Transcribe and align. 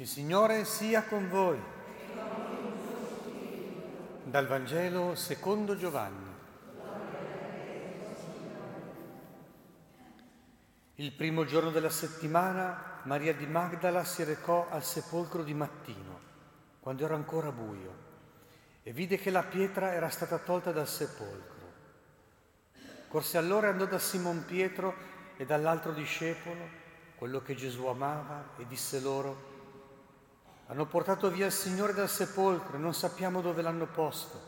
Il 0.00 0.08
Signore 0.08 0.64
sia 0.64 1.02
con 1.02 1.28
voi. 1.28 1.60
Dal 4.22 4.46
Vangelo 4.46 5.14
secondo 5.14 5.76
Giovanni. 5.76 6.26
Il 10.94 11.12
primo 11.12 11.44
giorno 11.44 11.68
della 11.68 11.90
settimana 11.90 13.02
Maria 13.02 13.34
di 13.34 13.46
Magdala 13.46 14.02
si 14.04 14.24
recò 14.24 14.70
al 14.70 14.82
sepolcro 14.82 15.42
di 15.42 15.52
mattino, 15.52 16.18
quando 16.80 17.04
era 17.04 17.14
ancora 17.14 17.52
buio, 17.52 17.94
e 18.82 18.94
vide 18.94 19.18
che 19.18 19.30
la 19.30 19.42
pietra 19.42 19.92
era 19.92 20.08
stata 20.08 20.38
tolta 20.38 20.72
dal 20.72 20.88
sepolcro. 20.88 21.72
Corse 23.06 23.36
allora 23.36 23.66
e 23.66 23.70
andò 23.72 23.84
da 23.84 23.98
Simon 23.98 24.46
Pietro 24.46 24.94
e 25.36 25.44
dall'altro 25.44 25.92
discepolo, 25.92 26.66
quello 27.16 27.42
che 27.42 27.54
Gesù 27.54 27.84
amava, 27.84 28.52
e 28.56 28.66
disse 28.66 28.98
loro, 28.98 29.49
hanno 30.70 30.86
portato 30.86 31.30
via 31.30 31.46
il 31.46 31.52
Signore 31.52 31.92
dal 31.92 32.08
sepolcro 32.08 32.76
e 32.76 32.80
non 32.80 32.94
sappiamo 32.94 33.40
dove 33.40 33.60
l'hanno 33.60 33.86
posto. 33.86 34.40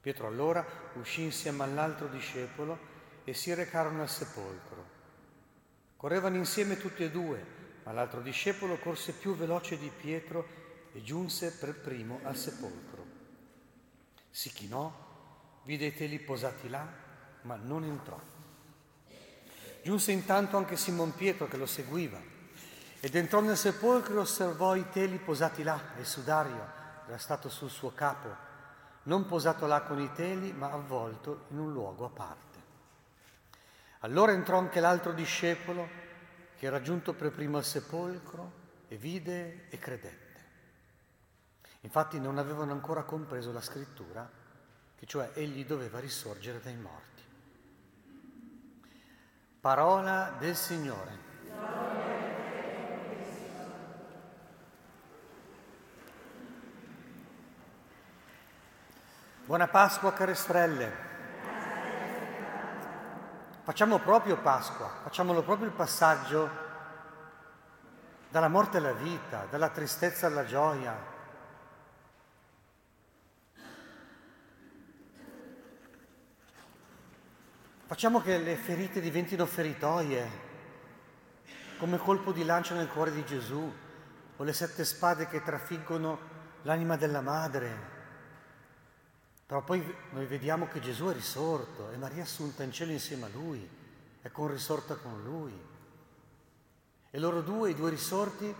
Pietro 0.00 0.26
allora 0.26 0.66
uscì 0.94 1.22
insieme 1.22 1.62
all'altro 1.62 2.08
discepolo 2.08 2.76
e 3.22 3.32
si 3.32 3.54
recarono 3.54 4.02
al 4.02 4.08
sepolcro. 4.08 4.84
Correvano 5.96 6.38
insieme 6.38 6.76
tutti 6.76 7.04
e 7.04 7.10
due, 7.12 7.46
ma 7.84 7.92
l'altro 7.92 8.20
discepolo 8.20 8.78
corse 8.78 9.12
più 9.12 9.36
veloce 9.36 9.78
di 9.78 9.92
Pietro 9.96 10.44
e 10.92 11.00
giunse 11.04 11.52
per 11.52 11.78
primo 11.78 12.18
al 12.24 12.36
sepolcro. 12.36 13.06
Si 14.28 14.50
chinò, 14.50 14.92
vide 15.62 15.86
i 15.86 15.94
teli 15.94 16.18
posati 16.18 16.68
là 16.68 16.84
ma 17.42 17.54
non 17.54 17.84
entrò. 17.84 18.20
Giunse 19.84 20.10
intanto 20.10 20.56
anche 20.56 20.76
Simon 20.76 21.14
Pietro 21.14 21.46
che 21.46 21.56
lo 21.56 21.66
seguiva 21.66 22.29
ed 23.00 23.14
entrò 23.14 23.40
nel 23.40 23.56
sepolcro 23.56 24.14
e 24.14 24.18
osservò 24.18 24.76
i 24.76 24.88
teli 24.90 25.18
posati 25.18 25.62
là 25.62 25.80
e 25.96 26.00
il 26.00 26.06
sudario 26.06 26.78
era 27.06 27.16
stato 27.16 27.48
sul 27.48 27.70
suo 27.70 27.92
capo, 27.92 28.48
non 29.04 29.26
posato 29.26 29.66
là 29.66 29.80
con 29.80 29.98
i 29.98 30.12
teli, 30.12 30.52
ma 30.52 30.70
avvolto 30.70 31.46
in 31.48 31.58
un 31.58 31.72
luogo 31.72 32.04
a 32.04 32.10
parte. 32.10 32.58
Allora 34.00 34.32
entrò 34.32 34.58
anche 34.58 34.80
l'altro 34.80 35.12
discepolo 35.12 35.88
che 36.56 36.66
era 36.66 36.82
giunto 36.82 37.14
per 37.14 37.32
primo 37.32 37.56
al 37.56 37.64
sepolcro 37.64 38.52
e 38.86 38.96
vide 38.96 39.68
e 39.70 39.78
credette. 39.78 40.28
Infatti 41.80 42.20
non 42.20 42.36
avevano 42.36 42.72
ancora 42.72 43.02
compreso 43.02 43.50
la 43.50 43.62
scrittura, 43.62 44.30
che 44.94 45.06
cioè 45.06 45.30
egli 45.32 45.64
doveva 45.64 45.98
risorgere 45.98 46.60
dai 46.60 46.76
morti. 46.76 47.22
Parola 49.60 50.34
del 50.38 50.54
Signore. 50.54 52.09
Buona 59.50 59.66
Pasqua, 59.66 60.12
care 60.12 60.36
sorelle. 60.36 60.92
Facciamo 63.64 63.98
proprio 63.98 64.36
Pasqua, 64.36 64.88
facciamolo 65.02 65.42
proprio 65.42 65.66
il 65.66 65.72
passaggio 65.72 66.48
dalla 68.28 68.46
morte 68.46 68.76
alla 68.76 68.92
vita, 68.92 69.48
dalla 69.50 69.70
tristezza 69.70 70.28
alla 70.28 70.44
gioia, 70.44 70.96
Facciamo 77.86 78.20
che 78.20 78.38
le 78.38 78.54
ferite 78.54 79.00
diventino 79.00 79.46
feritoie, 79.46 80.30
come 81.76 81.98
colpo 81.98 82.30
di 82.30 82.44
lancia 82.44 82.74
nel 82.74 82.86
cuore 82.86 83.10
di 83.10 83.24
Gesù, 83.24 83.74
o 84.36 84.44
le 84.44 84.52
sette 84.52 84.84
spade 84.84 85.26
che 85.26 85.42
trafiggono 85.42 86.20
l'anima 86.62 86.96
della 86.96 87.20
madre. 87.20 87.89
Però 89.50 89.64
poi 89.64 89.84
noi 90.12 90.26
vediamo 90.26 90.68
che 90.68 90.78
Gesù 90.78 91.06
è 91.06 91.12
risorto 91.12 91.90
e 91.90 91.96
Maria 91.96 92.18
è 92.18 92.20
assunta 92.20 92.62
in 92.62 92.70
cielo 92.70 92.92
insieme 92.92 93.24
a 93.24 93.30
lui, 93.32 93.68
è 94.22 94.30
con 94.30 94.48
risorta 94.48 94.94
con 94.94 95.24
lui. 95.24 95.52
E 97.10 97.18
loro 97.18 97.40
due, 97.40 97.70
i 97.70 97.74
due 97.74 97.90
risorti, 97.90 98.54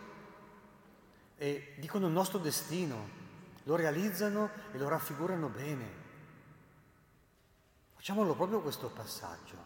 eh, 1.36 1.74
dicono 1.78 2.08
il 2.08 2.12
nostro 2.12 2.40
destino, 2.40 3.08
lo 3.62 3.76
realizzano 3.76 4.50
e 4.72 4.78
lo 4.78 4.88
raffigurano 4.88 5.46
bene. 5.46 5.86
Facciamolo 7.94 8.34
proprio 8.34 8.60
questo 8.60 8.88
passaggio. 8.88 9.64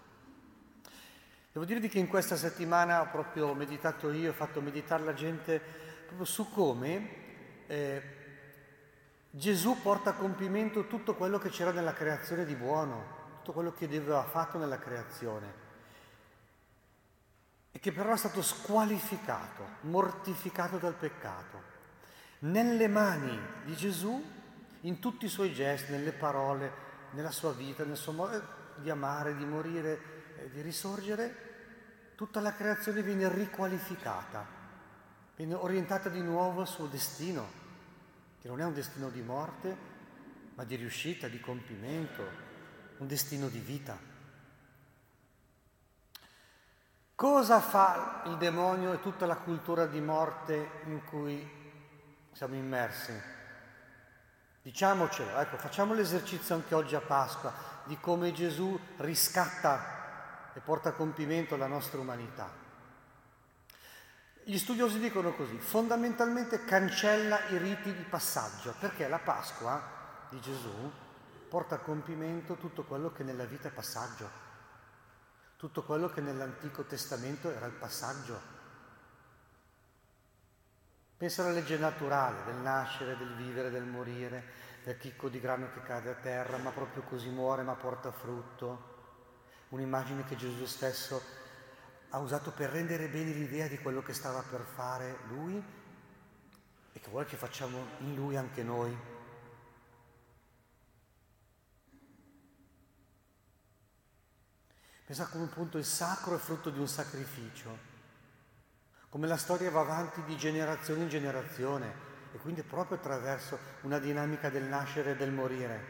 Devo 1.53 1.65
dirvi 1.65 1.89
che 1.89 2.01
in 2.01 2.09
questa 2.09 2.37
settimana 2.37 3.01
ho 3.01 3.09
proprio 3.11 3.55
meditato 3.55 4.13
io, 4.13 4.29
ho 4.29 4.35
fatto 4.35 4.61
meditare 4.61 5.03
la 5.03 5.15
gente 5.15 5.59
proprio 6.05 6.27
su 6.27 6.51
come 6.51 7.67
eh, 7.67 8.24
Gesù 9.37 9.83
porta 9.83 10.11
a 10.11 10.15
compimento 10.15 10.87
tutto 10.87 11.17
quello 11.17 11.39
che 11.39 11.49
c'era 11.49 11.73
nella 11.73 11.93
creazione 11.93 12.45
di 12.45 12.55
buono, 12.55 13.39
tutto 13.39 13.51
quello 13.53 13.73
che 13.73 13.89
Dio 13.89 14.01
aveva 14.01 14.23
fatto 14.23 14.59
nella 14.59 14.79
creazione 14.79 15.53
e 17.73 17.81
che 17.81 17.91
però 17.91 18.13
è 18.13 18.17
stato 18.17 18.43
squalificato, 18.43 19.67
mortificato 19.81 20.79
dal 20.79 20.95
peccato. 20.95 21.61
Nelle 22.41 22.87
mani 22.87 23.37
di 23.65 23.75
Gesù, 23.75 24.23
in 24.83 25.01
tutti 25.01 25.25
i 25.25 25.29
suoi 25.29 25.53
gesti, 25.53 25.91
nelle 25.91 26.13
parole, 26.13 26.73
nella 27.11 27.33
sua 27.33 27.51
vita, 27.51 27.83
nel 27.83 27.97
suo 27.97 28.13
modo 28.13 28.41
di 28.77 28.89
amare, 28.89 29.37
di 29.37 29.45
morire, 29.45 30.49
di 30.53 30.61
risorgere, 30.61 32.13
tutta 32.15 32.39
la 32.39 32.55
creazione 32.55 33.03
viene 33.03 33.29
riqualificata, 33.29 34.47
viene 35.35 35.55
orientata 35.55 36.09
di 36.09 36.23
nuovo 36.23 36.61
al 36.61 36.69
suo 36.69 36.87
destino, 36.87 37.63
che 38.45 38.51
non 38.51 38.61
è 38.61 38.65
un 38.67 38.75
destino 38.75 39.09
di 39.09 39.23
morte, 39.23 39.75
ma 40.55 40.65
di 40.65 40.75
riuscita, 40.75 41.29
di 41.29 41.41
compimento, 41.41 42.23
un 42.99 43.07
destino 43.07 43.49
di 43.49 43.59
vita. 43.59 43.99
Cosa 47.15 47.61
fa 47.61 48.23
il 48.27 48.37
demonio 48.37 48.93
e 48.93 49.01
tutta 49.01 49.25
la 49.25 49.39
cultura 49.39 49.87
di 49.87 49.99
morte 50.03 50.83
in 50.85 51.03
cui 51.05 51.51
siamo 52.33 52.55
immersi? 52.57 53.19
Diciamocelo, 54.61 55.39
ecco, 55.39 55.57
facciamo 55.57 55.95
l'esercizio 55.95 56.55
anche 56.55 56.75
oggi 56.75 56.95
a 56.95 57.01
Pasqua 57.01 57.51
di 57.85 57.99
come 57.99 58.35
Gesù 58.35 58.79
riscatta 58.99 60.53
e 60.53 60.61
porta 60.61 60.91
a 60.91 60.93
compimento 60.93 61.57
la 61.57 61.67
nostra 61.67 61.99
umanità. 61.99 62.64
Gli 64.47 64.59
studiosi 64.59 64.99
dicono 64.99 65.33
così, 65.33 65.57
fondamentalmente 65.57 66.67
cancella 66.67 67.47
i 67.49 67.57
riti 67.57 67.95
di 67.95 68.03
passaggio, 68.03 68.75
perché 68.79 69.09
la 69.09 69.19
Pasqua 69.19 69.83
di 70.29 70.39
Gesù 70.39 70.93
porta 71.49 71.77
a 71.77 71.79
compimento 71.79 72.57
tutto 72.57 72.85
quello 72.85 73.11
che 73.11 73.23
nella 73.23 73.47
vita 73.47 73.69
è 73.69 73.71
passaggio, 73.71 74.29
tutto 75.57 75.83
quello 75.83 76.11
che 76.11 76.21
nell'Antico 76.21 76.83
Testamento 76.83 77.51
era 77.51 77.65
il 77.65 77.73
passaggio. 77.73 78.39
Pensa 81.17 81.43
alla 81.43 81.53
legge 81.53 81.79
naturale 81.79 82.45
del 82.45 82.57
nascere, 82.57 83.17
del 83.17 83.35
vivere, 83.37 83.71
del 83.71 83.85
morire, 83.85 84.45
del 84.85 84.99
chicco 84.99 85.31
di 85.31 85.41
grano 85.41 85.73
che 85.73 85.81
cade 85.81 86.11
a 86.11 86.15
terra, 86.17 86.59
ma 86.59 86.71
proprio 86.71 87.03
così 87.05 87.31
muore, 87.31 87.63
ma 87.63 87.77
porta 87.77 88.13
frutto. 88.13 88.93
Un'immagine 89.71 90.25
che 90.25 90.37
Gesù 90.37 90.67
stesso 90.67 91.23
ha 92.15 92.19
usato 92.19 92.53
per 92.53 92.71
rendere 92.71 93.09
bene 93.09 93.33
l'idea 93.33 93.67
di 93.67 93.77
quello 93.79 94.01
che 94.01 94.13
stava 94.13 94.41
per 94.43 94.61
fare 94.61 95.19
lui 95.31 95.61
e 96.93 97.01
che 97.01 97.11
vuole 97.11 97.27
che 97.27 97.35
facciamo 97.35 97.85
in 97.99 98.15
lui 98.15 98.37
anche 98.37 98.63
noi. 98.63 98.97
Pensa 105.05 105.27
come 105.27 105.47
appunto 105.47 105.77
il 105.77 105.85
sacro 105.85 106.37
è 106.37 106.39
frutto 106.39 106.71
di 106.71 106.79
un 106.79 106.87
sacrificio 106.87 107.93
come 109.09 109.27
la 109.27 109.37
storia 109.37 109.71
va 109.71 109.81
avanti 109.81 110.23
di 110.23 110.37
generazione 110.37 111.03
in 111.03 111.09
generazione 111.09 111.95
e 112.33 112.39
quindi 112.39 112.63
proprio 112.63 112.99
attraverso 112.99 113.59
una 113.83 113.99
dinamica 113.99 114.51
del 114.51 114.65
nascere 114.65 115.13
e 115.13 115.17
del 115.17 115.31
morire 115.31 115.85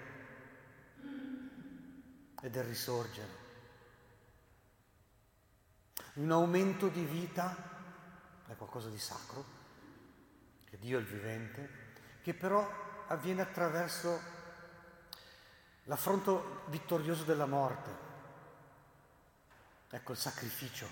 e 2.42 2.50
del 2.50 2.64
risorgere. 2.64 3.43
Un 6.14 6.30
aumento 6.30 6.88
di 6.88 7.04
vita 7.04 7.56
è 8.46 8.54
qualcosa 8.56 8.88
di 8.88 8.98
sacro, 8.98 9.44
che 10.64 10.78
Dio 10.78 10.98
è 10.98 11.00
il 11.00 11.06
vivente, 11.06 11.92
che 12.22 12.34
però 12.34 13.04
avviene 13.08 13.42
attraverso 13.42 14.20
l'affronto 15.84 16.62
vittorioso 16.66 17.24
della 17.24 17.46
morte. 17.46 17.90
Ecco 19.90 20.12
il 20.12 20.18
sacrificio. 20.18 20.88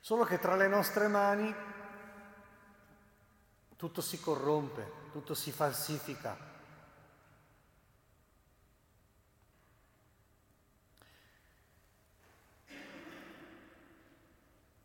Solo 0.00 0.24
che 0.24 0.38
tra 0.38 0.56
le 0.56 0.68
nostre 0.68 1.08
mani 1.08 1.54
tutto 3.76 4.00
si 4.00 4.20
corrompe, 4.20 5.10
tutto 5.10 5.34
si 5.34 5.52
falsifica. 5.52 6.51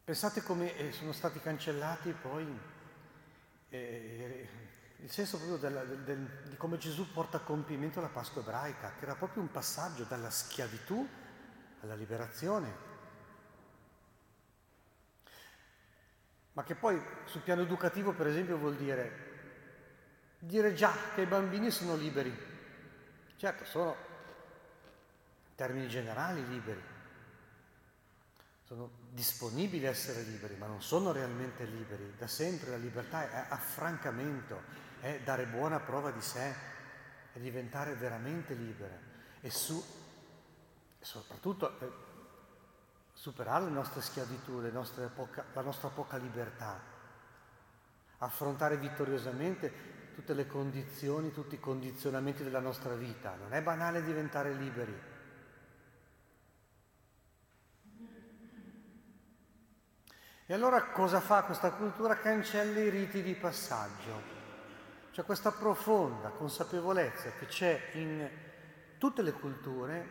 Pensate 0.08 0.42
come 0.42 0.74
eh, 0.78 0.94
sono 0.94 1.12
stati 1.12 1.38
cancellati 1.42 2.14
poi 2.14 2.48
eh, 3.68 4.48
il 5.00 5.12
senso 5.12 5.36
proprio 5.36 5.58
del, 5.58 6.00
del, 6.06 6.44
di 6.48 6.56
come 6.56 6.78
Gesù 6.78 7.12
porta 7.12 7.36
a 7.36 7.42
compimento 7.42 8.00
la 8.00 8.08
Pasqua 8.08 8.42
ebraica, 8.42 8.94
che 8.98 9.04
era 9.04 9.16
proprio 9.16 9.42
un 9.42 9.52
passaggio 9.52 10.06
dalla 10.06 10.30
schiavitù 10.30 11.06
alla 11.82 11.96
liberazione. 11.96 12.74
Ma 16.54 16.64
che 16.64 16.76
poi 16.76 17.04
sul 17.26 17.42
piano 17.42 17.64
educativo, 17.64 18.14
per 18.14 18.28
esempio, 18.28 18.58
vuol 18.58 18.78
dire 18.78 19.26
dire 20.40 20.74
già 20.74 20.94
che 21.16 21.24
i 21.24 21.26
bambini 21.26 21.70
sono 21.70 21.98
liberi. 21.98 22.34
Certo, 23.36 23.66
sono 23.66 23.94
in 25.50 25.56
termini 25.56 25.90
generali 25.90 26.48
liberi, 26.48 26.82
sono 28.64 28.90
disponibili 29.18 29.88
a 29.88 29.90
essere 29.90 30.22
liberi, 30.22 30.56
ma 30.58 30.68
non 30.68 30.80
sono 30.80 31.12
realmente 31.12 31.66
liberi. 31.66 32.14
Da 32.16 32.28
sempre 32.28 32.70
la 32.70 32.78
libertà 32.78 33.28
è 33.28 33.46
affrancamento, 33.50 34.62
è 35.00 35.22
dare 35.24 35.48
buona 35.48 35.80
prova 35.80 36.12
di 36.12 36.22
sé, 36.22 36.54
è 37.34 37.40
diventare 37.40 37.96
veramente 37.96 38.54
libera 38.54 38.96
e, 39.42 39.50
su, 39.50 39.84
soprattutto 41.00 41.80
eh, 41.80 41.92
superare 43.12 43.66
le 43.66 43.72
nostre 43.72 44.02
schiavitù, 44.02 44.62
le 44.62 44.70
nostre 44.70 45.08
poca, 45.08 45.46
la 45.52 45.62
nostra 45.62 45.88
poca 45.88 46.18
libertà, 46.18 46.80
affrontare 48.20 48.78
vittoriosamente 48.78 49.96
tutte 50.14 50.36
le 50.36 50.46
condizioni, 50.46 51.32
tutti 51.32 51.56
i 51.56 51.60
condizionamenti 51.60 52.44
della 52.44 52.60
nostra 52.60 52.94
vita. 52.94 53.34
Non 53.34 53.54
è 53.54 53.64
banale 53.64 54.04
diventare 54.04 54.54
liberi 54.54 55.16
E 60.50 60.54
allora 60.54 60.82
cosa 60.82 61.20
fa 61.20 61.44
questa 61.44 61.72
cultura? 61.72 62.20
Cancella 62.20 62.80
i 62.80 62.88
riti 62.88 63.22
di 63.22 63.36
passaggio. 63.36 64.36
C'è 65.12 65.26
questa 65.26 65.52
profonda 65.52 66.30
consapevolezza 66.30 67.32
che 67.32 67.48
c'è 67.48 67.90
in 67.96 68.30
tutte 68.98 69.24
le 69.24 69.34
culture 69.34 70.08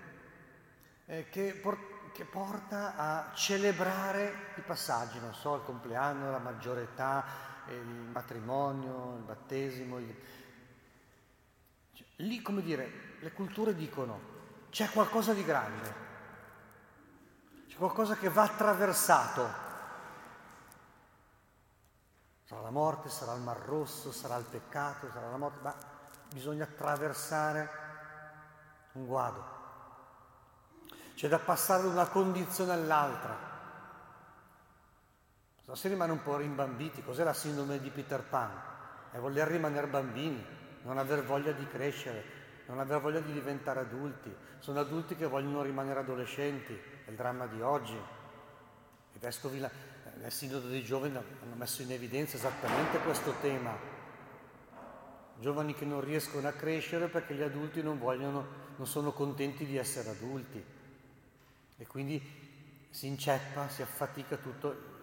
eh, 1.06 1.31
che, 1.31 1.55
por- 1.55 2.12
che, 2.12 2.27
porta 2.27 2.97
a 2.97 3.33
celebrare 3.33 4.53
i 4.56 4.61
passaggi, 4.61 5.19
non 5.21 5.33
so, 5.33 5.55
il 5.55 5.62
compleanno, 5.62 6.31
la 6.31 6.39
maggiore 6.39 6.82
età, 6.82 7.25
il 7.69 7.87
matrimonio, 7.87 9.15
il 9.17 9.23
battesimo. 9.23 9.99
Il... 9.99 10.15
Cioè, 11.94 12.06
lì, 12.17 12.43
come 12.43 12.61
dire, 12.61 13.17
le 13.21 13.32
culture 13.32 13.75
dicono 13.75 14.21
c'è 14.69 14.91
qualcosa 14.91 15.32
di 15.32 15.44
grande, 15.47 15.94
c'è 17.69 17.77
qualcosa 17.77 18.17
che 18.17 18.29
va 18.29 18.43
attraversato 18.43 19.65
Sarà 22.46 22.60
la 22.60 22.70
morte, 22.70 23.08
sarà 23.08 23.34
il 23.34 23.40
mar 23.40 23.58
rosso, 23.58 24.12
sarà 24.12 24.37
il 24.37 24.44
peccato, 24.44 25.10
sarà 25.10 25.28
la 25.28 25.37
morte, 25.37 25.58
ma 25.62 25.75
bisogna 26.32 26.62
attraversare 26.62 27.69
un 28.93 29.04
guado. 29.04 29.54
C'è 31.16 31.26
da 31.26 31.40
passare 31.40 31.82
da 31.82 31.88
una 31.88 32.06
condizione 32.06 32.70
all'altra. 32.70 33.37
Se 35.60 35.75
si 35.75 35.88
rimane 35.88 36.12
un 36.12 36.22
po' 36.22 36.37
rimbambiti. 36.37 37.02
Cos'è 37.02 37.25
la 37.25 37.32
sindrome 37.32 37.81
di 37.81 37.90
Peter 37.90 38.22
Pan? 38.22 38.52
È 39.10 39.19
voler 39.19 39.48
rimanere 39.48 39.88
bambini, 39.88 40.46
non 40.82 40.98
aver 40.98 41.25
voglia 41.25 41.50
di 41.50 41.66
crescere, 41.66 42.22
non 42.66 42.78
aver 42.78 43.00
voglia 43.00 43.19
di 43.19 43.32
diventare 43.32 43.81
adulti. 43.81 44.32
Sono 44.60 44.78
adulti 44.78 45.16
che 45.16 45.26
vogliono 45.26 45.62
rimanere 45.62 45.98
adolescenti, 45.98 46.81
è 47.04 47.10
il 47.10 47.16
dramma 47.16 47.46
di 47.46 47.60
oggi. 47.60 47.96
I 47.96 49.19
vescovi 49.19 49.58
nel 50.21 50.33
Sinodo 50.33 50.69
dei 50.69 50.83
Giovani 50.83 51.17
hanno 51.17 51.55
messo 51.55 51.83
in 51.83 51.93
evidenza 51.93 52.37
esattamente 52.37 52.99
questo 52.99 53.35
tema. 53.41 53.77
Giovani 55.39 55.75
che 55.75 55.85
non 55.85 56.01
riescono 56.01 56.49
a 56.49 56.53
crescere 56.53 57.09
perché 57.09 57.35
gli 57.35 57.43
adulti 57.43 57.83
non, 57.83 57.99
vogliono, 57.99 58.47
non 58.77 58.87
sono 58.87 59.13
contenti 59.13 59.67
di 59.67 59.77
essere 59.77 60.11
adulti 60.11 60.65
e 61.79 61.87
quindi 61.87 62.21
si 62.89 63.07
inceppa, 63.07 63.69
si 63.69 63.83
affatica 63.83 64.37
tutto 64.37 64.95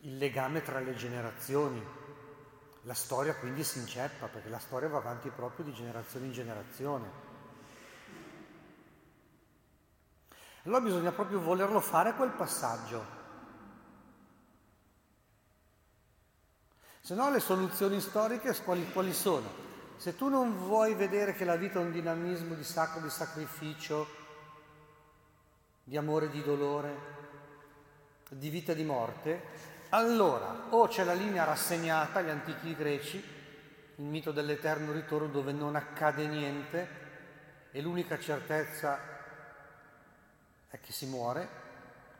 il 0.00 0.18
legame 0.18 0.62
tra 0.62 0.80
le 0.80 0.94
generazioni. 0.94 1.82
La 2.82 2.94
storia 2.94 3.34
quindi 3.34 3.64
si 3.64 3.78
inceppa 3.78 4.26
perché 4.26 4.48
la 4.48 4.58
storia 4.58 4.88
va 4.88 4.98
avanti 4.98 5.30
proprio 5.30 5.64
di 5.64 5.72
generazione 5.72 6.26
in 6.26 6.32
generazione. 6.32 7.26
Allora 10.64 10.82
bisogna 10.82 11.12
proprio 11.12 11.40
volerlo 11.40 11.80
fare 11.80 12.12
quel 12.14 12.30
passaggio. 12.30 13.17
Se 17.08 17.14
no 17.14 17.30
le 17.30 17.40
soluzioni 17.40 18.02
storiche 18.02 18.54
quali, 18.62 18.86
quali 18.92 19.14
sono? 19.14 19.48
Se 19.96 20.14
tu 20.14 20.28
non 20.28 20.58
vuoi 20.58 20.92
vedere 20.92 21.32
che 21.32 21.46
la 21.46 21.56
vita 21.56 21.78
è 21.78 21.82
un 21.82 21.90
dinamismo 21.90 22.54
di 22.54 22.62
sacro, 22.62 23.00
di 23.00 23.08
sacrificio, 23.08 24.06
di 25.84 25.96
amore, 25.96 26.28
di 26.28 26.42
dolore, 26.42 26.94
di 28.28 28.50
vita 28.50 28.72
e 28.72 28.74
di 28.74 28.84
morte, 28.84 29.42
allora 29.88 30.66
o 30.68 30.86
c'è 30.86 31.02
la 31.02 31.14
linea 31.14 31.44
rassegnata 31.44 32.18
agli 32.18 32.28
antichi 32.28 32.76
greci, 32.76 33.16
il 33.16 34.04
mito 34.04 34.30
dell'eterno 34.30 34.92
ritorno 34.92 35.28
dove 35.28 35.52
non 35.52 35.76
accade 35.76 36.26
niente 36.26 36.88
e 37.70 37.80
l'unica 37.80 38.18
certezza 38.18 38.98
è 40.68 40.78
che 40.78 40.92
si 40.92 41.06
muore, 41.06 41.48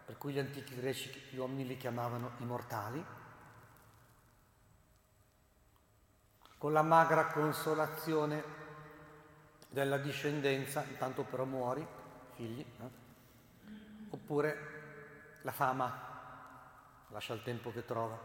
per 0.06 0.16
cui 0.16 0.32
gli 0.32 0.38
antichi 0.38 0.74
greci 0.74 1.12
gli 1.28 1.36
uomini 1.36 1.66
li 1.66 1.76
chiamavano 1.76 2.36
immortali, 2.38 3.17
con 6.58 6.72
la 6.72 6.82
magra 6.82 7.26
consolazione 7.26 8.56
della 9.68 9.98
discendenza, 9.98 10.84
intanto 10.88 11.22
però 11.22 11.44
muori, 11.44 11.86
figli, 12.34 12.60
eh? 12.60 13.06
oppure 14.10 14.76
la 15.42 15.52
fama 15.52 16.06
lascia 17.08 17.34
il 17.34 17.42
tempo 17.42 17.72
che 17.72 17.84
trova, 17.84 18.18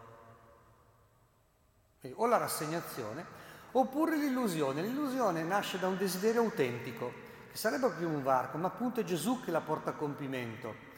o 2.16 2.26
la 2.26 2.38
rassegnazione, 2.38 3.26
oppure 3.72 4.18
l'illusione. 4.18 4.82
L'illusione 4.82 5.44
nasce 5.44 5.80
da 5.80 5.88
un 5.88 5.98
desiderio 5.98 6.42
autentico, 6.42 7.12
che 7.52 7.58
sarebbe 7.58 7.90
più 7.92 8.10
un 8.10 8.24
varco, 8.24 8.58
ma 8.58 8.68
appunto 8.68 9.00
è 9.00 9.04
Gesù 9.04 9.42
che 9.42 9.52
la 9.52 9.62
porta 9.62 9.92
a 9.92 9.94
compimento. 9.94 10.92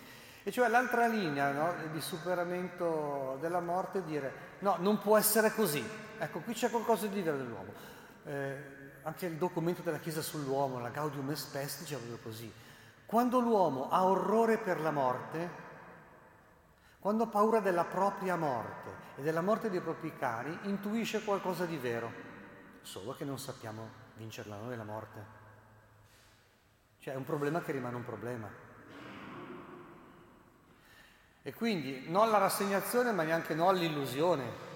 E 0.44 0.52
cioè 0.52 0.68
l'altra 0.68 1.08
linea 1.08 1.52
no, 1.52 1.74
di 1.92 2.02
superamento 2.02 3.38
della 3.42 3.60
morte 3.60 4.00
è 4.00 4.02
dire 4.04 4.34
no, 4.60 4.78
non 4.80 5.00
può 5.00 5.18
essere 5.18 5.52
così. 5.54 5.84
Ecco, 6.18 6.40
qui 6.40 6.54
c'è 6.54 6.70
qualcosa 6.70 7.08
di 7.08 7.22
vero 7.22 7.38
dell'uomo. 7.38 7.74
Eh, 8.26 8.74
anche 9.04 9.26
il 9.28 9.36
documento 9.36 9.82
della 9.82 10.00
Chiesa 10.00 10.22
sull'uomo, 10.22 10.80
la 10.80 10.90
Gaudium 10.90 11.30
et 11.30 11.36
Spes, 11.36 11.80
dice 11.80 11.96
proprio 11.96 12.20
così. 12.24 12.52
Quando 13.06 13.40
l'uomo 13.40 13.90
ha 13.90 14.04
orrore 14.04 14.58
per 14.58 14.80
la 14.80 14.92
morte, 14.92 15.64
quando 17.00 17.24
ha 17.24 17.28
paura 17.28 17.60
della 17.60 17.86
propria 17.86 18.36
morte 18.36 18.90
e 19.18 19.22
della 19.22 19.42
morte 19.42 19.70
dei 19.70 19.82
propri 19.82 20.16
cari, 20.18 20.58
intuisce 20.64 21.24
qualcosa 21.24 21.66
di 21.66 21.78
vero, 21.78 22.12
solo 22.82 23.14
che 23.14 23.26
non 23.26 23.38
sappiamo 23.38 24.04
vincerla 24.16 24.58
noi 24.58 24.76
la 24.76 24.84
morte. 24.84 25.44
Cioè 27.00 27.14
è 27.14 27.18
un 27.18 27.26
problema 27.26 27.62
che 27.62 27.72
rimane 27.72 27.96
un 27.96 28.04
problema. 28.04 28.50
E 31.44 31.54
quindi 31.54 32.10
non 32.10 32.24
alla 32.24 32.40
rassegnazione, 32.40 33.12
ma 33.12 33.22
neanche 33.22 33.54
no 33.54 33.70
all'illusione. 33.70 34.74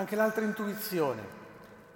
Anche 0.00 0.16
l'altra 0.16 0.42
intuizione, 0.42 1.22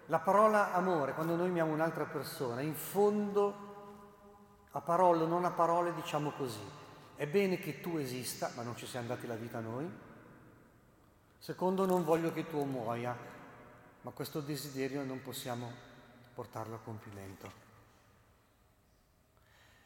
la 0.08 0.18
parola 0.18 0.74
amore, 0.74 1.14
quando 1.14 1.36
noi 1.36 1.48
amiamo 1.48 1.72
un'altra 1.72 2.04
persona, 2.04 2.60
in 2.60 2.74
fondo 2.74 4.66
a 4.72 4.80
parole 4.82 5.24
non 5.24 5.46
a 5.46 5.50
parole 5.50 5.94
diciamo 5.94 6.32
così, 6.32 6.60
è 7.16 7.26
bene 7.26 7.58
che 7.58 7.80
tu 7.80 7.96
esista, 7.96 8.50
ma 8.56 8.62
non 8.62 8.76
ci 8.76 8.84
siamo 8.84 9.06
dati 9.06 9.26
la 9.26 9.36
vita 9.36 9.58
noi. 9.60 9.90
Secondo, 11.38 11.86
non 11.86 12.04
voglio 12.04 12.30
che 12.30 12.46
tu 12.46 12.62
muoia, 12.64 13.16
ma 14.02 14.10
questo 14.10 14.40
desiderio 14.40 15.02
non 15.02 15.22
possiamo 15.22 15.72
portarlo 16.34 16.74
a 16.74 16.80
compimento. 16.84 17.50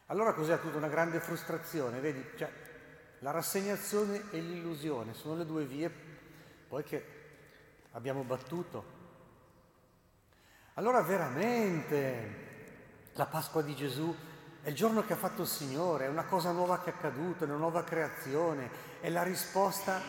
Allora 0.07 0.35
cos'è 0.35 0.59
tutta 0.59 0.77
una 0.77 0.89
grande 0.89 1.21
frustrazione? 1.21 2.01
Vedi, 2.01 2.33
cioè, 2.37 2.51
la 3.21 3.31
rassegnazione 3.31 4.25
e 4.33 4.41
l'illusione 4.41 5.15
sono 5.15 5.37
le 5.37 5.47
due 5.47 5.65
vie 5.67 5.89
poi 6.69 6.83
che 6.83 7.18
abbiamo 7.99 8.23
battuto. 8.23 8.97
Allora 10.75 11.02
veramente 11.02 12.47
la 13.14 13.26
Pasqua 13.26 13.61
di 13.61 13.75
Gesù 13.75 14.14
è 14.62 14.69
il 14.69 14.75
giorno 14.76 15.05
che 15.05 15.14
ha 15.14 15.17
fatto 15.17 15.43
il 15.43 15.49
Signore, 15.49 16.05
è 16.05 16.09
una 16.09 16.25
cosa 16.25 16.52
nuova 16.52 16.81
che 16.81 16.90
è 16.90 16.95
accaduta, 16.95 17.45
è 17.45 17.49
una 17.49 17.57
nuova 17.57 17.83
creazione, 17.83 18.71
è 19.00 19.11
la 19.11 19.25
risposta 19.25 20.00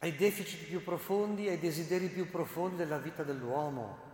ai 0.00 0.14
deficit 0.14 0.66
più 0.66 0.84
profondi, 0.84 1.48
ai 1.48 1.58
desideri 1.58 2.08
più 2.08 2.28
profondi 2.30 2.76
della 2.76 2.98
vita 2.98 3.22
dell'uomo. 3.22 4.10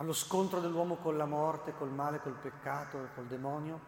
allo 0.00 0.12
scontro 0.12 0.60
dell'uomo 0.60 0.96
con 0.96 1.16
la 1.16 1.26
morte, 1.26 1.74
col 1.74 1.90
male, 1.90 2.20
col 2.20 2.38
peccato, 2.38 3.08
col 3.16 3.26
demonio 3.26 3.80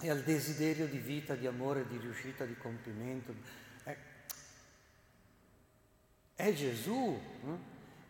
e 0.00 0.10
al 0.10 0.22
desiderio 0.22 0.88
di 0.88 0.98
vita, 0.98 1.36
di 1.36 1.46
amore, 1.46 1.86
di 1.86 1.96
riuscita, 1.96 2.44
di 2.44 2.56
compimento. 2.56 3.32
È, 6.42 6.52
Gesù 6.54 7.20
eh, 7.44 7.58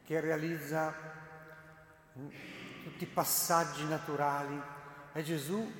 che 0.06 0.18
realizza 0.18 0.90
eh, 2.14 2.82
tutti 2.82 3.04
i 3.04 3.06
passaggi 3.06 3.86
naturali, 3.86 4.58
è 5.12 5.20
Gesù 5.20 5.70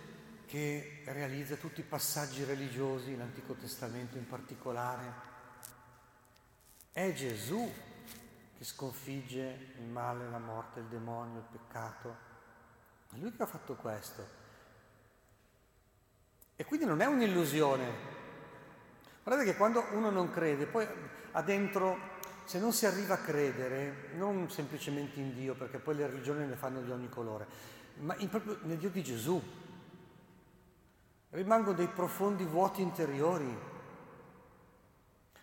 che 0.45 1.01
realizza 1.07 1.57
tutti 1.57 1.81
i 1.81 1.83
passaggi 1.83 2.45
religiosi, 2.45 3.17
l'Antico 3.17 3.55
Testamento 3.55 4.19
in 4.19 4.27
particolare. 4.27 5.15
È 6.93 7.11
Gesù 7.15 7.73
che 8.59 8.65
sconfigge 8.65 9.73
il 9.79 9.87
male, 9.87 10.29
la 10.29 10.39
morte, 10.39 10.81
il 10.81 10.87
demonio, 10.89 11.39
il 11.39 11.59
peccato. 11.59 12.17
È 13.15 13.17
Lui 13.17 13.33
che 13.33 13.43
ha 13.45 13.47
fatto 13.47 13.77
questo. 13.77 14.29
E 16.57 16.65
quindi 16.67 16.85
non 16.85 17.01
è 17.01 17.07
un'illusione. 17.07 17.91
Guardate 19.23 19.51
che 19.51 19.57
quando 19.57 19.87
uno 19.93 20.11
non 20.11 20.31
crede, 20.31 20.67
poi 20.67 20.87
ha 21.33 21.41
dentro, 21.41 22.21
se 22.45 22.59
non 22.59 22.73
si 22.73 22.87
arriva 22.87 23.15
a 23.15 23.19
credere, 23.19 24.11
non 24.15 24.51
semplicemente 24.51 25.21
in 25.21 25.35
Dio, 25.35 25.55
perché 25.55 25.79
poi 25.79 25.97
le 25.97 26.07
religioni 26.07 26.47
ne 26.47 26.57
fanno 26.57 26.81
di 26.81 26.91
ogni 26.91 27.09
colore, 27.09 27.47
ma 27.99 28.15
proprio 28.29 28.59
nel 28.63 28.79
Dio 28.79 28.91
di 28.91 29.03
Gesù, 29.03 29.41
rimangono 31.31 31.77
dei 31.77 31.89
profondi 31.89 32.45
vuoti 32.45 32.83
interiori, 32.83 33.71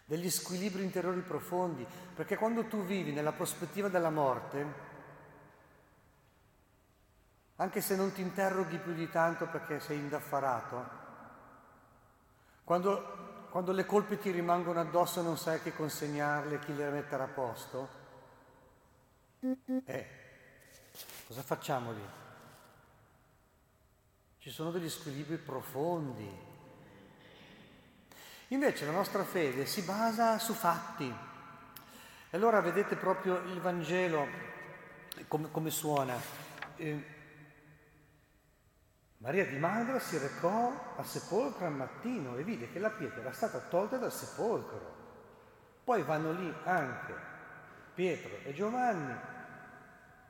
degli 0.06 0.30
squilibri 0.30 0.84
interiori 0.84 1.22
profondi, 1.22 1.86
perché 2.16 2.36
quando 2.36 2.66
tu 2.66 2.84
vivi 2.84 3.12
nella 3.12 3.32
prospettiva 3.32 3.90
della 3.90 4.10
morte, 4.10 4.88
anche 7.58 7.82
se 7.82 7.96
non 7.96 8.12
ti 8.12 8.22
interroghi 8.22 8.78
più 8.78 8.94
di 8.94 9.10
tanto 9.10 9.48
perché 9.48 9.80
sei 9.80 9.98
indaffarato, 9.98 10.98
quando, 12.64 13.19
quando 13.50 13.72
le 13.72 13.86
colpe 13.86 14.20
ti 14.20 14.32
rimangono 14.32 14.80
addosso 14.80 15.20
e 15.20 15.24
non 15.24 15.38
sai 15.38 15.62
che 15.62 15.74
consegnarle, 15.74 16.60
chi 16.60 16.76
le 16.76 16.90
mettere 16.90 17.24
a 17.24 17.28
posto, 17.28 17.90
eh, 19.86 20.08
cosa 21.28 21.42
facciamo 21.42 21.92
lì? 21.92 22.08
Ci 24.40 24.50
sono 24.52 24.72
degli 24.72 24.90
squilibri 24.90 25.38
profondi. 25.38 26.48
Invece 28.50 28.86
la 28.86 28.92
nostra 28.92 29.24
fede 29.24 29.66
si 29.66 29.82
basa 29.82 30.40
su 30.40 30.54
fatti. 30.54 31.08
E 32.32 32.38
allora 32.38 32.62
vedete 32.62 32.96
proprio 32.96 33.38
il 33.40 33.60
Vangelo 33.60 34.28
come, 35.28 35.52
come 35.52 35.70
suona. 35.70 36.16
Eh, 36.76 37.18
Maria 39.22 39.46
di 39.46 39.58
Magdala 39.58 40.00
si 40.00 40.18
recò 40.18 40.94
al 40.96 41.06
sepolcro 41.06 41.66
al 41.66 41.74
mattino 41.74 42.38
e 42.38 42.44
vide 42.44 42.72
che 42.72 42.80
la 42.80 42.90
pietra 42.90 43.20
era 43.20 43.34
stata 43.34 43.60
tolta 43.60 43.98
dal 43.98 44.14
sepolcro. 44.14 44.96
Poi 45.84 46.04
vanno 46.04 46.32
lì 46.32 46.54
anche 46.64 47.14
Pietro 47.94 48.38
e 48.44 48.54
Giovanni 48.54 49.14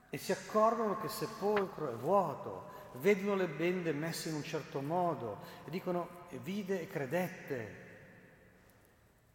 e 0.09 0.17
si 0.17 0.31
accorgono 0.31 0.99
che 0.99 1.05
il 1.05 1.11
sepolcro 1.11 1.91
è 1.91 1.95
vuoto, 1.97 2.71
vedono 2.93 3.35
le 3.35 3.47
bende 3.47 3.93
messe 3.93 4.29
in 4.29 4.35
un 4.35 4.43
certo 4.43 4.81
modo 4.81 5.43
e 5.65 5.69
dicono 5.69 6.25
vide 6.41 6.81
e 6.81 6.87
credette. 6.87 7.87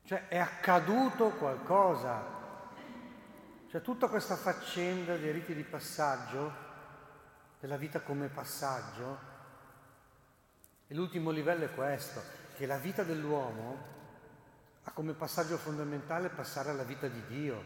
Cioè 0.04 0.26
è 0.26 0.38
accaduto 0.38 1.30
qualcosa. 1.30 2.42
Cioè 3.68 3.80
tutta 3.82 4.08
questa 4.08 4.34
faccenda 4.34 5.16
dei 5.16 5.30
riti 5.30 5.54
di 5.54 5.62
passaggio, 5.62 6.52
della 7.60 7.76
vita 7.76 8.00
come 8.00 8.26
passaggio, 8.26 9.33
e 10.86 10.94
l'ultimo 10.94 11.30
livello 11.30 11.64
è 11.64 11.74
questo, 11.74 12.22
che 12.56 12.66
la 12.66 12.78
vita 12.78 13.02
dell'uomo 13.02 13.92
ha 14.84 14.90
come 14.92 15.12
passaggio 15.14 15.56
fondamentale 15.56 16.28
passare 16.28 16.70
alla 16.70 16.82
vita 16.82 17.08
di 17.08 17.22
Dio, 17.26 17.64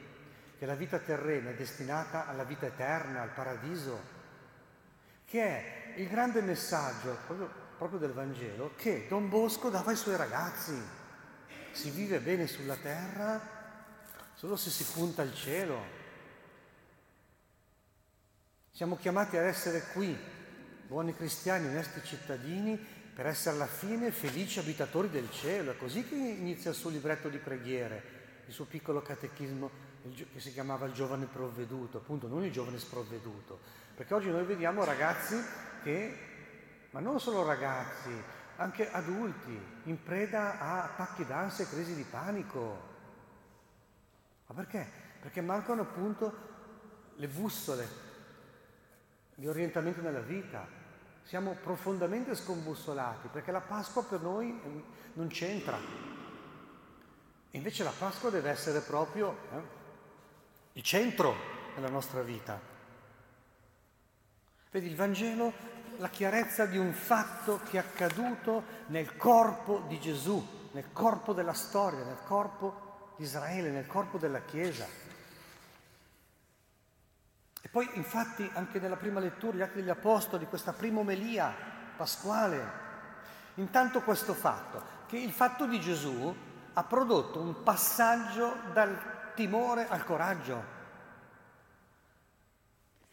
che 0.58 0.66
la 0.66 0.75
vita 0.75 0.98
terrena 0.98 1.50
è 1.50 1.54
destinata 1.54 2.26
alla 2.26 2.44
vita 2.44 2.66
eterna, 2.66 3.22
al 3.22 3.32
paradiso, 3.32 4.16
che 5.25 5.42
è 5.42 5.94
il 5.96 6.08
grande 6.08 6.40
messaggio 6.40 7.16
proprio, 7.26 7.50
proprio 7.76 7.98
del 7.98 8.12
Vangelo 8.12 8.72
che 8.76 9.06
Don 9.08 9.28
Bosco 9.28 9.68
dava 9.68 9.90
ai 9.90 9.96
suoi 9.96 10.16
ragazzi. 10.16 10.96
Si 11.72 11.90
vive 11.90 12.18
bene 12.20 12.46
sulla 12.46 12.76
terra 12.76 13.40
solo 14.34 14.56
se 14.56 14.70
si 14.70 14.84
punta 14.84 15.22
al 15.22 15.34
cielo. 15.34 15.96
Siamo 18.70 18.96
chiamati 18.96 19.37
ad 19.37 19.44
essere 19.44 19.82
qui, 19.92 20.16
buoni 20.87 21.14
cristiani, 21.14 21.66
onesti 21.66 22.00
cittadini, 22.04 22.97
per 23.18 23.26
essere 23.26 23.56
alla 23.56 23.66
fine 23.66 24.12
felici 24.12 24.60
abitatori 24.60 25.10
del 25.10 25.28
cielo. 25.32 25.72
È 25.72 25.76
così 25.76 26.06
che 26.06 26.14
inizia 26.14 26.70
il 26.70 26.76
suo 26.76 26.88
libretto 26.88 27.28
di 27.28 27.38
preghiere, 27.38 28.42
il 28.46 28.52
suo 28.52 28.64
piccolo 28.64 29.02
catechismo 29.02 29.68
che 30.32 30.38
si 30.38 30.52
chiamava 30.52 30.87
il 30.87 30.92
giovane 30.92 31.26
provveduto, 31.26 31.98
appunto 31.98 32.28
non 32.28 32.44
il 32.44 32.52
giovane 32.52 32.78
sprovveduto, 32.78 33.58
perché 33.96 34.14
oggi 34.14 34.30
noi 34.30 34.44
vediamo 34.44 34.84
ragazzi 34.84 35.34
che, 35.82 36.16
ma 36.90 37.00
non 37.00 37.18
solo 37.18 37.44
ragazzi, 37.44 38.10
anche 38.54 38.88
adulti, 38.88 39.60
in 39.87 40.00
preda 40.00 40.60
a 40.60 40.84
attacchi 40.84 41.26
d'ansia 41.26 41.64
e 41.64 41.68
crisi 41.70 41.96
di 41.96 42.04
panico. 42.08 42.82
Ma 44.46 44.54
perché? 44.54 44.88
Perché 45.20 45.40
mancano 45.40 45.82
appunto 45.82 46.32
le 47.16 47.26
bussole 47.26 47.88
di 49.34 49.48
orientamento 49.48 50.02
nella 50.02 50.20
vita, 50.20 50.87
siamo 51.28 51.52
profondamente 51.62 52.35
scombussolati 52.35 53.28
perché 53.28 53.50
la 53.52 53.61
Pasqua 53.61 54.02
per 54.02 54.23
noi 54.23 54.58
non 55.12 55.28
c'entra. 55.28 55.78
Invece 57.50 57.85
la 57.85 57.92
Pasqua 57.97 58.30
deve 58.30 58.49
essere 58.49 58.80
proprio 58.80 59.37
eh, 59.52 59.61
il 60.73 60.82
centro 60.82 61.35
della 61.75 61.90
nostra 61.90 62.23
vita. 62.23 62.58
Vedi, 64.70 64.87
il 64.87 64.97
Vangelo, 64.97 65.52
la 65.99 66.08
chiarezza 66.08 66.64
di 66.64 66.78
un 66.78 66.94
fatto 66.94 67.61
che 67.68 67.76
è 67.76 67.80
accaduto 67.80 68.62
nel 68.87 69.14
corpo 69.18 69.85
di 69.87 70.00
Gesù, 70.00 70.42
nel 70.73 70.92
corpo 70.92 71.35
della 71.35 71.52
storia, 71.52 72.04
nel 72.04 72.23
corpo 72.25 73.12
di 73.16 73.25
Israele, 73.25 73.68
nel 73.68 73.87
corpo 73.87 74.16
della 74.16 74.40
Chiesa. 74.40 74.87
E 77.60 77.68
poi 77.68 77.88
infatti 77.94 78.48
anche 78.54 78.78
nella 78.78 78.96
prima 78.96 79.20
lettura, 79.20 79.56
gli 79.56 79.62
Atti 79.62 79.76
degli 79.76 79.88
Apostoli, 79.88 80.46
questa 80.46 80.72
prima 80.72 81.00
omelia 81.00 81.52
pasquale, 81.96 82.86
intanto 83.54 84.00
questo 84.02 84.34
fatto, 84.34 84.96
che 85.06 85.18
il 85.18 85.32
fatto 85.32 85.66
di 85.66 85.80
Gesù 85.80 86.34
ha 86.72 86.84
prodotto 86.84 87.40
un 87.40 87.62
passaggio 87.62 88.54
dal 88.72 89.32
timore 89.34 89.88
al 89.88 90.04
coraggio, 90.04 90.76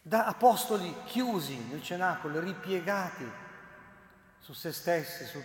da 0.02 0.26
apostoli 0.26 0.96
chiusi 1.06 1.58
nel 1.70 1.82
cenacolo, 1.82 2.40
ripiegati 2.40 3.28
su 4.38 4.54
se 4.54 4.72
stessi, 4.72 5.26
sul, 5.26 5.44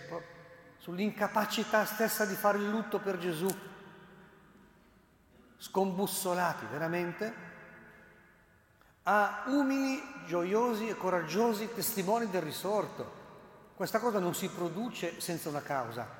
sull'incapacità 0.77 1.83
stessa 1.85 2.25
di 2.25 2.35
fare 2.35 2.59
il 2.59 2.69
lutto 2.69 2.99
per 2.99 3.17
Gesù, 3.17 3.49
scombussolati 5.57 6.65
veramente 6.67 7.50
a 9.03 9.43
umili, 9.47 10.01
gioiosi 10.27 10.87
e 10.87 10.95
coraggiosi 10.95 11.73
testimoni 11.73 12.29
del 12.29 12.41
risorto. 12.41 13.19
Questa 13.75 13.99
cosa 13.99 14.19
non 14.19 14.35
si 14.35 14.47
produce 14.49 15.19
senza 15.19 15.49
una 15.49 15.61
causa. 15.61 16.19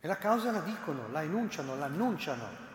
E 0.00 0.06
la 0.06 0.18
causa 0.18 0.50
la 0.50 0.60
dicono, 0.60 1.08
la 1.08 1.22
enunciano, 1.22 1.76
l'annunciano. 1.76 2.66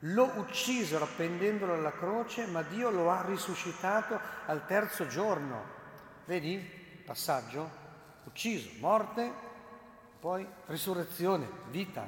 Lo 0.00 0.32
uccisero 0.36 1.04
appendendolo 1.04 1.74
alla 1.74 1.92
croce, 1.92 2.46
ma 2.46 2.62
Dio 2.62 2.90
lo 2.90 3.10
ha 3.10 3.24
risuscitato 3.24 4.20
al 4.46 4.66
terzo 4.66 5.06
giorno. 5.06 5.64
Vedi? 6.26 6.58
Passaggio? 7.06 7.82
Ucciso, 8.24 8.70
morte, 8.80 9.32
poi 10.18 10.46
risurrezione, 10.66 11.48
vita. 11.70 12.06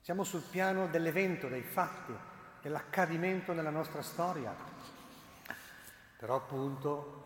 Siamo 0.00 0.24
sul 0.24 0.42
piano 0.42 0.86
dell'evento, 0.86 1.48
dei 1.48 1.62
fatti 1.62 2.30
dell'accadimento 2.62 3.52
nella 3.52 3.70
nostra 3.70 4.00
storia. 4.02 4.54
Però 6.16 6.36
appunto 6.36 7.24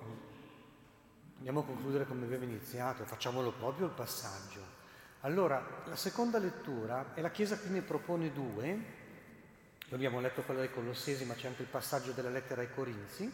andiamo 1.36 1.60
a 1.60 1.64
concludere 1.64 2.06
come 2.06 2.24
abbiamo 2.24 2.44
iniziato, 2.44 3.04
facciamolo 3.04 3.52
proprio 3.52 3.86
il 3.86 3.92
passaggio. 3.92 4.74
Allora, 5.20 5.82
la 5.84 5.96
seconda 5.96 6.38
lettura, 6.38 7.12
e 7.14 7.20
la 7.20 7.30
Chiesa 7.30 7.58
qui 7.58 7.70
ne 7.70 7.82
propone 7.82 8.32
due, 8.32 8.64
noi 8.64 9.94
abbiamo 9.94 10.20
letto 10.20 10.42
quella 10.42 10.60
dei 10.60 10.72
Colossesi, 10.72 11.24
ma 11.24 11.34
c'è 11.34 11.48
anche 11.48 11.62
il 11.62 11.68
passaggio 11.68 12.12
della 12.12 12.30
lettera 12.30 12.62
ai 12.62 12.72
Corinzi, 12.72 13.30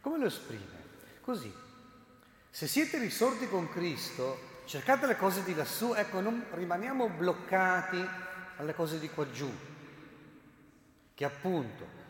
come 0.00 0.18
lo 0.18 0.26
esprime? 0.26 0.90
Così, 1.20 1.52
se 2.50 2.66
siete 2.66 2.98
risorti 2.98 3.48
con 3.48 3.68
Cristo, 3.70 4.50
cercate 4.64 5.06
le 5.06 5.16
cose 5.16 5.44
di 5.44 5.54
lassù, 5.54 5.94
ecco, 5.94 6.20
non 6.20 6.44
rimaniamo 6.52 7.08
bloccati 7.08 8.04
alle 8.56 8.74
cose 8.74 8.98
di 8.98 9.08
qua 9.08 9.30
giù, 9.30 9.50
che 11.14 11.24
appunto 11.24 12.00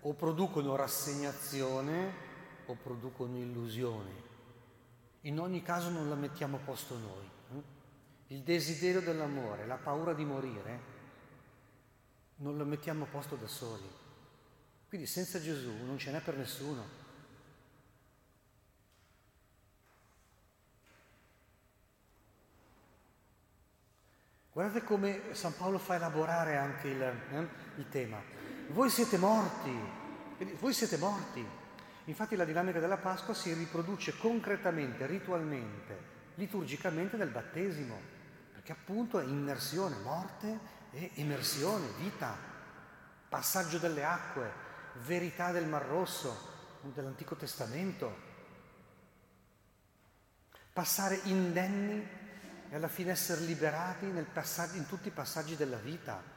o 0.00 0.14
producono 0.14 0.76
rassegnazione 0.76 2.26
o 2.66 2.74
producono 2.74 3.36
illusione. 3.38 4.26
In 5.22 5.40
ogni 5.40 5.62
caso 5.62 5.90
non 5.90 6.08
la 6.08 6.14
mettiamo 6.14 6.56
a 6.56 6.60
posto 6.60 6.96
noi. 6.96 7.30
Eh? 7.52 8.34
Il 8.34 8.42
desiderio 8.42 9.00
dell'amore, 9.00 9.66
la 9.66 9.76
paura 9.76 10.12
di 10.12 10.24
morire, 10.24 10.96
non 12.36 12.56
lo 12.56 12.64
mettiamo 12.64 13.04
a 13.04 13.08
posto 13.08 13.36
da 13.36 13.48
soli. 13.48 13.88
Quindi 14.88 15.06
senza 15.06 15.40
Gesù 15.40 15.70
non 15.84 15.98
ce 15.98 16.12
n'è 16.12 16.20
per 16.20 16.36
nessuno. 16.36 17.06
Guardate 24.58 24.82
come 24.82 25.20
San 25.34 25.56
Paolo 25.56 25.78
fa 25.78 25.94
elaborare 25.94 26.56
anche 26.56 26.88
il, 26.88 27.00
eh, 27.00 27.48
il 27.76 27.88
tema. 27.90 28.20
Voi 28.70 28.90
siete 28.90 29.16
morti, 29.16 29.72
voi 30.58 30.72
siete 30.72 30.96
morti. 30.96 31.46
Infatti 32.06 32.34
la 32.34 32.44
dinamica 32.44 32.80
della 32.80 32.96
Pasqua 32.96 33.34
si 33.34 33.52
riproduce 33.52 34.16
concretamente, 34.16 35.06
ritualmente, 35.06 35.96
liturgicamente 36.34 37.16
nel 37.16 37.28
battesimo, 37.28 38.00
perché 38.52 38.72
appunto 38.72 39.20
è 39.20 39.24
immersione, 39.26 39.94
morte 39.98 40.58
e 40.90 41.12
immersione, 41.14 41.90
vita, 41.96 42.36
passaggio 43.28 43.78
delle 43.78 44.02
acque, 44.02 44.50
verità 45.04 45.52
del 45.52 45.68
Mar 45.68 45.84
Rosso, 45.84 46.80
dell'Antico 46.82 47.36
Testamento, 47.36 48.12
passare 50.72 51.20
indenni 51.26 52.26
e 52.70 52.76
alla 52.76 52.88
fine 52.88 53.12
essere 53.12 53.40
liberati 53.42 54.04
in 54.04 54.86
tutti 54.86 55.08
i 55.08 55.12
passaggi 55.12 55.56
della 55.56 55.78
vita. 55.78 56.36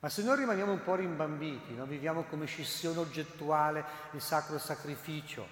Ma 0.00 0.08
se 0.08 0.22
noi 0.22 0.36
rimaniamo 0.38 0.72
un 0.72 0.82
po' 0.82 0.96
rimbambiti, 0.96 1.74
no? 1.74 1.86
viviamo 1.86 2.24
come 2.24 2.46
scissione 2.46 2.98
oggettuale 2.98 3.84
il 4.12 4.20
sacro 4.20 4.58
sacrificio, 4.58 5.46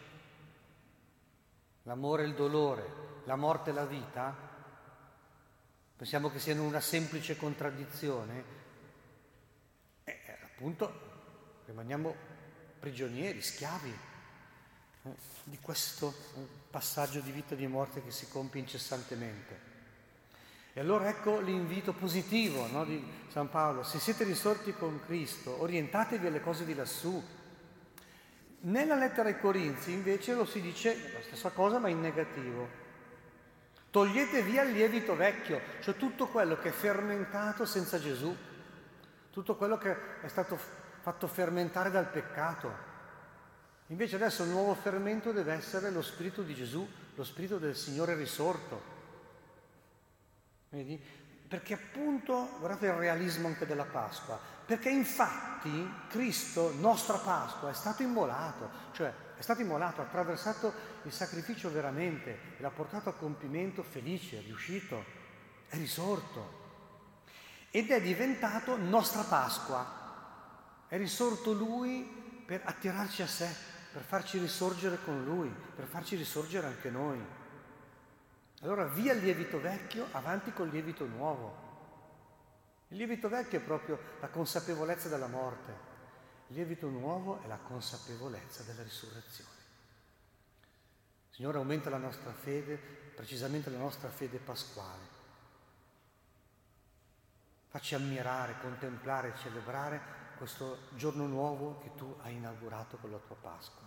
l'amore 1.85 2.25
e 2.25 2.27
il 2.27 2.35
dolore, 2.35 3.23
la 3.25 3.37
morte 3.37 3.71
e 3.71 3.73
la 3.73 3.87
vita, 3.87 4.35
pensiamo 5.97 6.31
che 6.31 6.41
siano 6.41 6.65
una 6.65 6.81
semplice 6.81 7.37
contraddizione, 7.37 8.45
eh, 10.03 10.39
appunto 10.43 11.63
rimaniamo 11.67 12.15
prigionieri, 12.81 13.41
schiavi 13.41 14.09
di 15.45 15.59
questo 15.61 16.15
passaggio 16.71 17.21
di 17.21 17.31
vita 17.31 17.55
e 17.55 17.57
di 17.57 17.67
morte 17.67 18.03
che 18.03 18.11
si 18.11 18.29
compie 18.29 18.61
incessantemente. 18.61 19.69
E 20.73 20.81
allora 20.81 21.09
ecco 21.09 21.41
l'invito 21.41 21.93
positivo 21.93 22.67
no, 22.67 22.85
di 22.85 23.05
San 23.29 23.49
Paolo, 23.49 23.83
se 23.83 23.99
siete 23.99 24.25
risorti 24.25 24.73
con 24.73 25.01
Cristo, 25.05 25.61
orientatevi 25.61 26.27
alle 26.27 26.41
cose 26.41 26.65
di 26.65 26.75
lassù. 26.75 27.23
Nella 28.63 28.95
lettera 28.95 29.29
ai 29.29 29.39
Corinzi 29.39 29.93
invece 29.93 30.35
lo 30.35 30.45
si 30.45 30.61
dice 30.61 31.13
la 31.13 31.23
stessa 31.23 31.51
cosa 31.51 31.79
ma 31.79 31.89
in 31.89 32.01
negativo. 32.01 32.69
Togliete 33.91 34.43
via 34.43 34.63
il 34.63 34.73
lievito 34.73 35.17
vecchio, 35.17 35.61
cioè 35.81 35.97
tutto 35.97 36.29
quello 36.29 36.57
che 36.59 36.69
è 36.69 36.73
fermentato 36.73 37.65
senza 37.65 37.99
Gesù, 37.99 38.37
tutto 39.33 39.57
quello 39.57 39.77
che 39.77 40.21
è 40.21 40.29
stato 40.29 40.57
fatto 41.01 41.27
fermentare 41.27 41.91
dal 41.91 42.09
peccato. 42.09 42.90
Invece 43.91 44.17
adesso 44.17 44.45
il 44.45 44.51
nuovo 44.51 44.75
fermento 44.75 45.33
deve 45.33 45.53
essere 45.53 45.91
lo 45.91 46.01
Spirito 46.01 46.43
di 46.43 46.55
Gesù, 46.55 46.89
lo 47.15 47.25
Spirito 47.25 47.59
del 47.59 47.75
Signore 47.75 48.15
risorto. 48.15 48.81
Vedi? 50.69 51.01
Perché 51.49 51.75
appunto, 51.75 52.51
guardate 52.61 52.87
il 52.87 52.93
realismo 52.93 53.49
anche 53.49 53.67
della 53.67 53.85
Pasqua, 53.85 54.39
perché 54.65 54.91
infatti 54.91 55.93
Cristo, 56.09 56.73
nostra 56.79 57.19
Pasqua, 57.19 57.71
è 57.71 57.75
stato 57.75 58.03
immolato, 58.03 58.71
cioè 58.93 59.13
è 59.37 59.43
stato 59.43 59.61
immolato, 59.61 60.01
ha 60.01 60.05
attraversato 60.05 60.73
il 61.03 61.13
sacrificio 61.13 61.73
veramente 61.73 62.55
l'ha 62.59 62.71
portato 62.71 63.09
a 63.09 63.15
compimento 63.15 63.83
felice, 63.83 64.39
è 64.39 64.43
riuscito, 64.43 65.05
è 65.67 65.77
risorto 65.77 66.59
ed 67.71 67.91
è 67.91 68.01
diventato 68.01 68.77
nostra 68.77 69.23
Pasqua. 69.23 69.99
È 70.87 70.97
risorto 70.97 71.53
Lui 71.53 72.45
per 72.45 72.63
attirarci 72.65 73.23
a 73.23 73.29
sé, 73.29 73.49
per 73.93 74.03
farci 74.03 74.39
risorgere 74.39 74.99
con 75.05 75.25
Lui, 75.25 75.49
per 75.49 75.87
farci 75.87 76.17
risorgere 76.17 76.67
anche 76.67 76.91
noi. 76.91 77.21
Allora 78.61 78.85
via 78.87 79.13
il 79.13 79.23
lievito 79.23 79.61
vecchio, 79.61 80.07
avanti 80.13 80.53
col 80.53 80.69
lievito 80.69 81.07
nuovo. 81.07 81.69
Il 82.89 82.97
lievito 82.99 83.29
vecchio 83.29 83.59
è 83.59 83.63
proprio 83.63 83.99
la 84.21 84.29
consapevolezza 84.29 85.09
della 85.09 85.27
morte, 85.27 85.89
il 86.49 86.57
lievito 86.57 86.89
nuovo 86.89 87.43
è 87.43 87.47
la 87.47 87.59
consapevolezza 87.59 88.63
della 88.65 88.83
risurrezione. 88.83 89.59
Signore, 91.31 91.59
aumenta 91.59 91.89
la 91.91 91.97
nostra 91.97 92.33
fede, 92.33 92.77
precisamente 92.77 93.71
la 93.71 93.79
nostra 93.79 94.11
fede 94.11 94.39
pasquale. 94.39 95.19
Facci 97.69 97.95
ammirare, 97.95 98.59
contemplare, 98.61 99.35
celebrare 99.37 100.20
questo 100.41 100.79
giorno 100.95 101.27
nuovo 101.27 101.81
che 101.81 101.91
tu 101.97 102.17
hai 102.23 102.37
inaugurato 102.37 102.97
con 102.97 103.11
la 103.11 103.19
tua 103.19 103.37
Pasqua. 103.37 103.87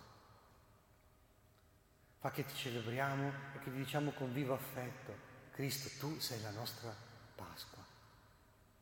Fa 2.19 2.29
che 2.29 2.45
ti 2.45 2.53
celebriamo 2.53 3.27
e 3.55 3.57
che 3.57 3.71
ti 3.71 3.77
diciamo 3.77 4.11
con 4.11 4.31
vivo 4.31 4.53
affetto, 4.53 5.15
Cristo, 5.49 5.89
tu 5.97 6.19
sei 6.19 6.39
la 6.43 6.51
nostra 6.51 6.95
Pasqua, 7.33 7.83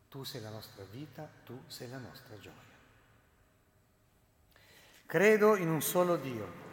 tu 0.10 0.26
sei 0.26 0.42
la 0.42 0.50
nostra 0.50 0.84
vita, 0.84 1.32
tu 1.46 1.64
sei 1.68 1.90
la 1.90 1.98
nostra 1.98 2.38
gioia. 2.40 2.78
Credo 5.06 5.56
in 5.56 5.70
un 5.70 5.82
solo 5.82 6.18
Dio 6.18 6.71